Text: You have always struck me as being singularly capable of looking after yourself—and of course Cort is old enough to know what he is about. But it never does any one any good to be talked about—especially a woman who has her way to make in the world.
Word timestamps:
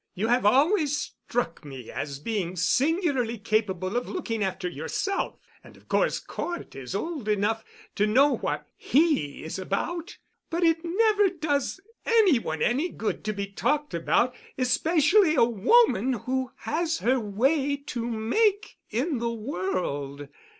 You 0.15 0.29
have 0.29 0.47
always 0.47 0.97
struck 0.97 1.63
me 1.63 1.91
as 1.91 2.17
being 2.17 2.55
singularly 2.55 3.37
capable 3.37 3.95
of 3.95 4.09
looking 4.09 4.43
after 4.43 4.67
yourself—and 4.67 5.77
of 5.77 5.87
course 5.87 6.17
Cort 6.19 6.73
is 6.75 6.95
old 6.95 7.29
enough 7.29 7.63
to 7.97 8.07
know 8.07 8.37
what 8.37 8.67
he 8.75 9.43
is 9.43 9.59
about. 9.59 10.17
But 10.49 10.63
it 10.63 10.79
never 10.83 11.29
does 11.29 11.79
any 12.03 12.39
one 12.39 12.63
any 12.63 12.89
good 12.89 13.23
to 13.25 13.33
be 13.33 13.45
talked 13.45 13.93
about—especially 13.93 15.35
a 15.35 15.43
woman 15.43 16.13
who 16.13 16.51
has 16.61 16.97
her 16.97 17.19
way 17.19 17.75
to 17.85 18.03
make 18.03 18.79
in 18.89 19.19
the 19.19 19.29
world. 19.31 20.27